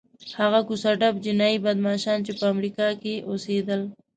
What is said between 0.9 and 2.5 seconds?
ډب جنایي بدماشان چې په